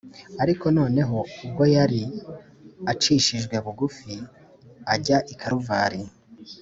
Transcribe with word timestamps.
ariko 0.43 0.65
noneho 0.77 1.17
ubwo 1.45 1.63
yari 1.75 2.01
acishijwe 2.91 3.55
bugufi 3.65 4.13
ajya 4.93 5.17
i 5.33 5.35
kaluvari 5.39 6.01